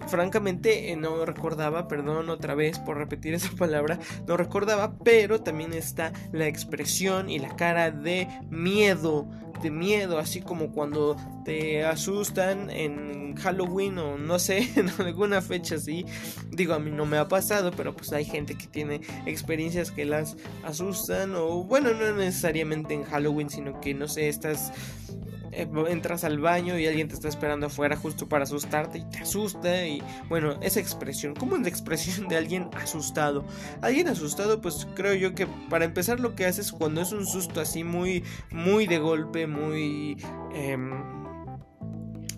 francamente 0.09 0.93
eh, 0.93 0.97
no 0.97 1.25
recordaba, 1.25 1.89
perdón 1.89 2.31
otra 2.31 2.55
vez 2.55 2.79
por 2.79 2.97
repetir 2.97 3.35
esa 3.35 3.51
palabra, 3.53 3.99
no 4.27 4.37
recordaba, 4.37 4.99
pero 5.05 5.43
también 5.43 5.73
está 5.73 6.13
la 6.33 6.47
expresión 6.47 7.31
y 7.31 7.39
la 7.39 7.55
cara 7.57 7.91
de 7.91 8.29
miedo 8.51 9.29
de 9.63 9.71
miedo, 9.71 10.19
así 10.19 10.41
como 10.41 10.73
cuando 10.73 11.17
te 11.45 11.85
asustan 11.85 12.69
en 12.69 13.37
Halloween 13.37 13.99
o 13.99 14.19
no 14.19 14.39
sé, 14.39 14.69
en 14.77 14.91
alguna 14.99 15.41
fecha 15.41 15.77
así. 15.77 16.05
Digo, 16.51 16.75
a 16.75 16.79
mí 16.79 16.91
no 16.91 17.07
me 17.07 17.17
ha 17.19 17.29
pasado, 17.29 17.71
pero 17.71 17.95
pues 17.95 18.13
hay 18.13 18.25
gente 18.25 18.57
que 18.57 18.67
tiene 18.67 19.01
experiencias 19.25 19.91
que 19.91 20.05
las 20.05 20.37
asustan 20.65 21.35
o 21.35 21.65
bueno, 21.65 21.93
no 21.95 22.13
necesariamente 22.13 22.95
en 22.95 23.05
Halloween, 23.05 23.49
sino 23.49 23.81
que 23.81 23.95
no 23.95 24.09
sé, 24.09 24.29
estás 24.29 24.71
eh, 24.71 25.22
entras 25.53 26.25
al 26.25 26.39
baño 26.39 26.79
y 26.79 26.87
alguien 26.87 27.09
te 27.09 27.15
está 27.15 27.29
esperando 27.29 27.67
afuera 27.67 27.97
justo 27.97 28.29
para 28.29 28.45
asustarte 28.45 28.99
y 28.99 29.05
te 29.05 29.19
asusta 29.19 29.87
y 29.87 30.03
bueno, 30.29 30.59
esa 30.63 30.81
expresión, 30.81 31.35
¿cómo 31.35 31.57
es 31.57 31.63
la 31.63 31.69
expresión 31.69 32.29
de 32.29 32.37
alguien 32.37 32.71
asustado? 32.75 33.45
Alguien 33.83 34.09
asustado 34.09 34.61
pues 34.61 34.87
creo 34.95 35.15
yo 35.15 35.35
que 35.35 35.47
para 35.69 35.85
empezar 35.85 36.21
lo 36.21 36.35
que 36.35 36.47
haces 36.47 36.73
cuando 36.73 37.01
es 37.03 37.13
un 37.13 37.27
susto 37.27 37.61
así 37.61 37.85
muy, 37.85 38.25
muy 38.51 38.87
de 38.87 38.99
golpe, 38.99 39.47
muy 39.47 40.17
em, 40.55 40.91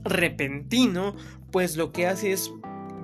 repentino, 0.05 1.15
pues 1.51 1.77
lo 1.77 1.93
que 1.93 2.07
hace 2.07 2.33
es 2.33 2.51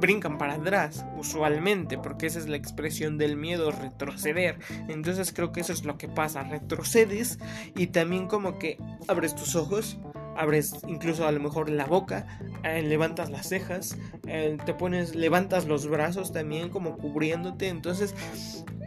brincan 0.00 0.38
para 0.38 0.54
atrás, 0.54 1.04
usualmente, 1.16 1.98
porque 1.98 2.26
esa 2.26 2.38
es 2.38 2.48
la 2.48 2.56
expresión 2.56 3.18
del 3.18 3.36
miedo, 3.36 3.70
retroceder. 3.70 4.58
Entonces 4.88 5.32
creo 5.32 5.52
que 5.52 5.60
eso 5.60 5.72
es 5.72 5.84
lo 5.84 5.98
que 5.98 6.08
pasa, 6.08 6.42
retrocedes 6.42 7.38
y 7.76 7.88
también 7.88 8.26
como 8.26 8.58
que 8.58 8.78
abres 9.06 9.34
tus 9.34 9.54
ojos, 9.54 9.98
abres 10.36 10.74
incluso 10.88 11.26
a 11.26 11.32
lo 11.32 11.40
mejor 11.40 11.68
la 11.68 11.86
boca, 11.86 12.26
eh, 12.64 12.82
levantas 12.82 13.30
las 13.30 13.48
cejas, 13.48 13.98
eh, 14.26 14.56
te 14.64 14.74
pones, 14.74 15.14
levantas 15.14 15.66
los 15.66 15.86
brazos 15.86 16.32
también 16.32 16.70
como 16.70 16.96
cubriéndote, 16.96 17.68
entonces 17.68 18.14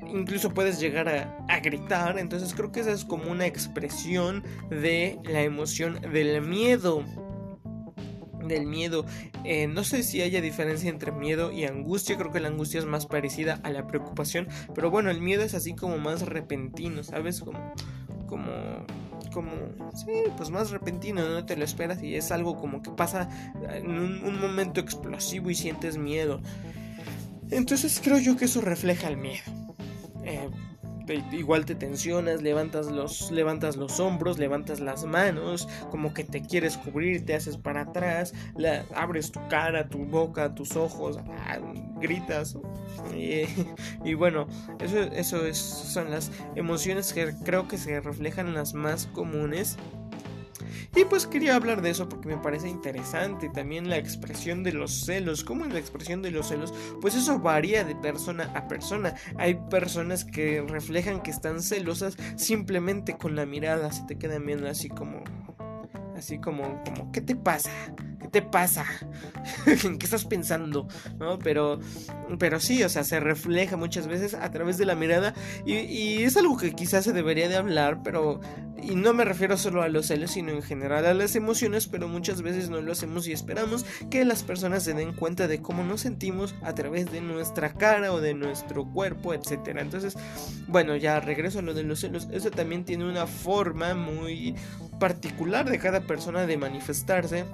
incluso 0.07 0.53
puedes 0.53 0.79
llegar 0.79 1.09
a, 1.09 1.37
a, 1.47 1.59
gritar. 1.59 2.19
Entonces 2.19 2.53
creo 2.53 2.71
que 2.71 2.81
esa 2.81 2.91
es 2.91 3.05
como 3.05 3.31
una 3.31 3.45
expresión 3.45 4.43
de 4.69 5.19
la 5.23 5.41
emoción 5.41 5.99
del 6.11 6.41
miedo 6.41 7.03
del 8.47 8.65
miedo. 8.65 9.05
Eh, 9.43 9.67
no 9.67 9.83
sé 9.83 10.03
si 10.03 10.21
haya 10.21 10.41
diferencia 10.41 10.89
entre 10.89 11.11
miedo 11.11 11.51
y 11.51 11.65
angustia. 11.65 12.17
Creo 12.17 12.31
que 12.31 12.39
la 12.39 12.49
angustia 12.49 12.79
es 12.79 12.85
más 12.85 13.05
parecida 13.05 13.59
a 13.63 13.69
la 13.69 13.87
preocupación. 13.87 14.47
Pero 14.73 14.91
bueno, 14.91 15.09
el 15.09 15.21
miedo 15.21 15.43
es 15.43 15.53
así 15.53 15.75
como 15.75 15.97
más 15.97 16.23
repentino, 16.23 17.03
¿sabes? 17.03 17.41
Como. 17.41 17.73
como. 18.27 18.85
como. 19.33 19.51
Sí, 19.95 20.11
pues 20.37 20.49
más 20.49 20.71
repentino, 20.71 21.27
no 21.27 21.45
te 21.45 21.55
lo 21.55 21.63
esperas 21.63 22.01
y 22.01 22.15
es 22.15 22.31
algo 22.31 22.57
como 22.57 22.81
que 22.81 22.91
pasa 22.91 23.29
en 23.71 23.91
un, 23.91 24.39
momento 24.39 24.79
explosivo 24.79 25.49
y 25.49 25.55
sientes 25.55 25.97
miedo. 25.97 26.41
Entonces 27.51 28.01
creo 28.03 28.17
yo 28.17 28.35
que 28.35 28.45
eso 28.45 28.61
refleja 28.61 29.07
el 29.07 29.17
miedo. 29.17 29.43
Eh, 30.23 30.49
igual 31.31 31.65
te 31.65 31.75
tensionas, 31.75 32.41
levantas 32.41 32.87
los, 32.87 33.31
levantas 33.31 33.75
los 33.75 33.99
hombros, 33.99 34.37
levantas 34.37 34.79
las 34.79 35.05
manos, 35.05 35.67
como 35.91 36.13
que 36.13 36.23
te 36.23 36.41
quieres 36.41 36.77
cubrir, 36.77 37.25
te 37.25 37.35
haces 37.35 37.57
para 37.57 37.81
atrás, 37.81 38.33
abres 38.95 39.31
tu 39.31 39.45
cara, 39.47 39.89
tu 39.89 39.99
boca, 40.05 40.53
tus 40.55 40.75
ojos, 40.75 41.17
ah, 41.17 41.59
gritas. 41.99 42.57
Y, 44.03 44.13
bueno, 44.13 44.47
eso, 44.79 44.99
eso 44.99 45.45
es, 45.45 45.57
son 45.57 46.11
las 46.11 46.31
emociones 46.55 47.13
que 47.13 47.33
creo 47.43 47.67
que 47.67 47.77
se 47.77 47.99
reflejan 47.99 48.53
las 48.53 48.73
más 48.73 49.07
comunes 49.07 49.77
y 50.95 51.05
pues 51.05 51.25
quería 51.27 51.55
hablar 51.55 51.81
de 51.81 51.89
eso 51.89 52.07
porque 52.07 52.27
me 52.27 52.37
parece 52.37 52.69
interesante 52.69 53.49
también 53.49 53.89
la 53.89 53.97
expresión 53.97 54.63
de 54.63 54.73
los 54.73 55.05
celos. 55.05 55.43
¿Cómo 55.43 55.65
es 55.65 55.73
la 55.73 55.79
expresión 55.79 56.21
de 56.21 56.31
los 56.31 56.47
celos? 56.47 56.73
Pues 57.01 57.15
eso 57.15 57.39
varía 57.39 57.83
de 57.83 57.95
persona 57.95 58.51
a 58.55 58.67
persona. 58.67 59.15
Hay 59.37 59.55
personas 59.69 60.25
que 60.25 60.61
reflejan 60.67 61.21
que 61.21 61.31
están 61.31 61.61
celosas 61.61 62.17
simplemente 62.35 63.17
con 63.17 63.35
la 63.35 63.45
mirada, 63.45 63.91
se 63.91 64.03
te 64.03 64.17
quedan 64.17 64.45
viendo 64.45 64.69
así 64.69 64.89
como 64.89 65.23
así 66.15 66.39
como 66.39 66.81
como 66.83 67.11
¿qué 67.11 67.21
te 67.21 67.35
pasa? 67.35 67.71
Te 68.33 68.41
pasa? 68.41 68.85
¿En 69.65 69.97
qué 69.97 70.05
estás 70.05 70.25
pensando? 70.25 70.87
¿No? 71.19 71.39
Pero, 71.39 71.79
pero 72.39 72.59
sí, 72.59 72.83
o 72.83 72.89
sea, 72.89 73.05
se 73.05 73.19
refleja 73.19 73.77
muchas 73.77 74.07
veces 74.07 74.33
a 74.33 74.51
través 74.51 74.77
de 74.77 74.85
la 74.85 74.95
mirada 74.95 75.33
y, 75.65 75.75
y 75.75 76.23
es 76.23 76.35
algo 76.35 76.57
que 76.57 76.73
quizás 76.73 77.05
se 77.05 77.13
debería 77.13 77.47
de 77.47 77.55
hablar, 77.55 78.01
pero 78.03 78.41
y 78.83 78.95
no 78.95 79.13
me 79.13 79.23
refiero 79.23 79.57
solo 79.57 79.81
a 79.81 79.87
los 79.87 80.07
celos, 80.07 80.31
sino 80.31 80.51
en 80.51 80.61
general 80.61 81.05
a 81.05 81.13
las 81.13 81.35
emociones, 81.35 81.87
pero 81.87 82.07
muchas 82.07 82.41
veces 82.41 82.69
no 82.69 82.81
lo 82.81 82.91
hacemos 82.91 83.27
y 83.27 83.31
esperamos 83.31 83.85
que 84.09 84.25
las 84.25 84.43
personas 84.43 84.83
se 84.83 84.93
den 84.93 85.13
cuenta 85.13 85.47
de 85.47 85.61
cómo 85.61 85.83
nos 85.83 86.01
sentimos 86.01 86.53
a 86.63 86.75
través 86.75 87.11
de 87.11 87.21
nuestra 87.21 87.73
cara 87.73 88.11
o 88.11 88.19
de 88.19 88.33
nuestro 88.33 88.85
cuerpo, 88.85 89.33
etcétera. 89.33 89.81
Entonces, 89.81 90.17
bueno, 90.67 90.95
ya 90.95 91.19
regreso 91.19 91.59
a 91.59 91.61
lo 91.61 91.73
de 91.73 91.83
los 91.83 92.01
celos. 92.01 92.27
Eso 92.31 92.51
también 92.51 92.83
tiene 92.83 93.09
una 93.09 93.25
forma 93.25 93.93
muy 93.93 94.55
particular 94.99 95.69
de 95.69 95.79
cada 95.79 96.01
persona 96.01 96.45
de 96.45 96.57
manifestarse. 96.57 97.45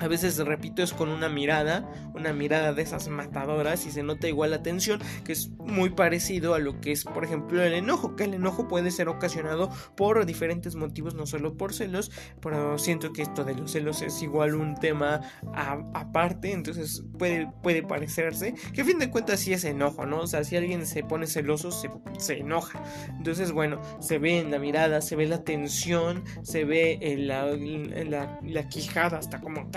A 0.00 0.08
veces, 0.08 0.38
repito, 0.38 0.82
es 0.82 0.92
con 0.92 1.10
una 1.10 1.28
mirada, 1.28 1.90
una 2.14 2.32
mirada 2.32 2.72
de 2.72 2.82
esas 2.82 3.08
matadoras 3.08 3.86
y 3.86 3.90
se 3.90 4.02
nota 4.02 4.28
igual 4.28 4.50
la 4.50 4.62
tensión, 4.62 5.00
que 5.24 5.32
es 5.32 5.50
muy 5.58 5.90
parecido 5.90 6.54
a 6.54 6.58
lo 6.58 6.80
que 6.80 6.92
es, 6.92 7.04
por 7.04 7.22
ejemplo, 7.24 7.62
el 7.62 7.74
enojo, 7.74 8.16
que 8.16 8.24
el 8.24 8.34
enojo 8.34 8.66
puede 8.66 8.90
ser 8.90 9.08
ocasionado 9.08 9.70
por 9.96 10.24
diferentes 10.24 10.74
motivos, 10.74 11.14
no 11.14 11.26
solo 11.26 11.56
por 11.56 11.74
celos, 11.74 12.10
pero 12.40 12.78
siento 12.78 13.12
que 13.12 13.22
esto 13.22 13.44
de 13.44 13.54
los 13.54 13.72
celos 13.72 14.00
es 14.02 14.22
igual 14.22 14.54
un 14.54 14.74
tema 14.74 15.20
aparte, 15.54 16.52
entonces 16.52 17.04
puede, 17.18 17.52
puede 17.62 17.82
parecerse, 17.82 18.54
que 18.72 18.80
a 18.80 18.84
fin 18.84 18.98
de 18.98 19.10
cuentas 19.10 19.40
sí 19.40 19.52
es 19.52 19.64
enojo, 19.64 20.06
¿no? 20.06 20.20
O 20.20 20.26
sea, 20.26 20.44
si 20.44 20.56
alguien 20.56 20.86
se 20.86 21.02
pone 21.02 21.26
celoso, 21.26 21.70
se, 21.70 21.90
se 22.18 22.38
enoja. 22.38 22.82
Entonces, 23.18 23.52
bueno, 23.52 23.80
se 24.00 24.18
ve 24.18 24.38
en 24.38 24.50
la 24.50 24.58
mirada, 24.58 25.02
se 25.02 25.14
ve 25.16 25.26
la 25.26 25.44
tensión, 25.44 26.24
se 26.42 26.64
ve 26.64 26.98
en 27.02 27.28
la, 27.28 27.46
la, 27.46 28.38
la 28.42 28.68
quijada 28.68 29.18
hasta 29.18 29.40
como 29.40 29.70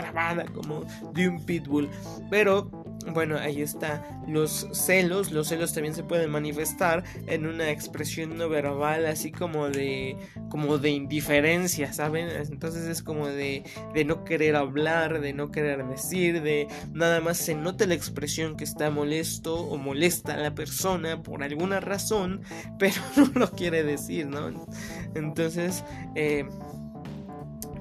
como 0.53 0.85
de 1.13 1.27
un 1.27 1.43
pitbull. 1.45 1.89
Pero 2.29 2.69
bueno, 3.11 3.37
ahí 3.37 3.61
está. 3.61 4.05
Los 4.27 4.67
celos, 4.71 5.31
los 5.31 5.49
celos 5.49 5.73
también 5.73 5.93
se 5.93 6.03
pueden 6.03 6.29
manifestar 6.31 7.03
en 7.27 7.45
una 7.45 7.69
expresión 7.69 8.37
no 8.37 8.47
verbal, 8.47 9.05
así 9.05 9.31
como 9.31 9.69
de, 9.69 10.17
como 10.49 10.77
de 10.77 10.91
indiferencia, 10.91 11.91
¿saben? 11.91 12.29
Entonces 12.29 12.85
es 12.85 13.03
como 13.03 13.27
de, 13.27 13.63
de 13.93 14.05
no 14.05 14.23
querer 14.23 14.55
hablar, 14.55 15.19
de 15.19 15.33
no 15.33 15.51
querer 15.51 15.85
decir, 15.85 16.41
de 16.41 16.67
nada 16.93 17.19
más 17.19 17.37
se 17.37 17.55
nota 17.55 17.85
la 17.85 17.95
expresión 17.95 18.55
que 18.55 18.63
está 18.63 18.89
molesto 18.89 19.55
o 19.55 19.77
molesta 19.77 20.35
a 20.35 20.37
la 20.37 20.55
persona 20.55 21.21
por 21.21 21.43
alguna 21.43 21.79
razón, 21.79 22.41
pero 22.79 23.01
no 23.17 23.39
lo 23.39 23.51
quiere 23.51 23.83
decir, 23.83 24.27
¿no? 24.27 24.67
Entonces, 25.15 25.83
eh, 26.15 26.45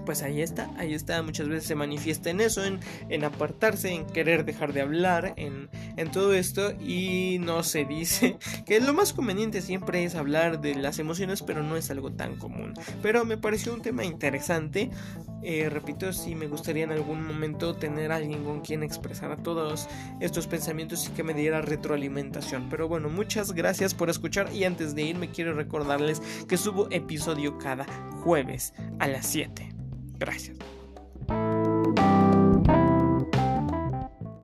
pues 0.04 0.22
ahí 0.22 0.40
está, 0.40 0.70
ahí 0.76 0.94
está, 0.94 1.22
muchas 1.22 1.48
veces 1.48 1.66
se 1.66 1.74
manifiesta 1.74 2.30
en 2.30 2.40
eso, 2.40 2.62
en, 2.64 3.24
apartarse, 3.24 3.90
en 3.90 4.06
querer 4.06 4.44
dejar 4.44 4.72
de 4.72 4.80
hablar, 4.80 5.34
en, 5.36 5.70
todo 6.12 6.34
esto 6.34 6.72
y 6.80 7.38
no 7.40 7.62
se 7.62 7.84
dice 7.84 8.36
que 8.66 8.80
lo 8.80 8.92
más 8.92 9.12
conveniente 9.12 9.62
siempre 9.62 10.04
es 10.04 10.14
hablar 10.14 10.60
de 10.60 10.74
las 10.74 10.98
emociones, 10.98 11.42
pero 11.42 11.62
no 11.62 11.76
es 11.76 11.90
algo 11.90 12.12
tan 12.12 12.36
común. 12.36 12.74
Pero 13.02 13.24
me 13.24 13.38
pareció 13.38 13.72
un 13.72 13.82
tema 13.82 14.04
interesante, 14.04 14.90
eh, 15.42 15.68
repito, 15.70 16.12
si 16.12 16.34
me 16.34 16.48
gustaría 16.48 16.84
en 16.84 16.92
algún 16.92 17.26
momento 17.26 17.74
tener 17.74 18.12
a 18.12 18.16
alguien 18.16 18.44
con 18.44 18.60
quien 18.60 18.82
expresar 18.82 19.42
todos 19.42 19.88
estos 20.20 20.46
pensamientos 20.46 21.08
y 21.08 21.12
que 21.12 21.22
me 21.22 21.34
diera 21.34 21.62
retroalimentación. 21.62 22.68
Pero 22.68 22.88
bueno, 22.88 23.08
muchas 23.08 23.52
gracias 23.52 23.94
por 23.94 24.10
escuchar 24.10 24.52
y 24.52 24.64
antes 24.64 24.94
de 24.94 25.02
irme 25.02 25.30
quiero 25.30 25.54
recordarles 25.54 26.20
que 26.48 26.56
subo 26.56 26.88
episodio 26.90 27.58
cada 27.58 27.86
jueves 28.22 28.74
a 28.98 29.08
las 29.08 29.26
7. 29.26 29.71
Gracias. 30.24 30.56